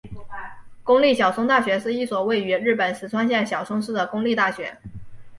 [0.83, 4.75] 公立小松大学是一所位于日本石川县小松市的公立大学。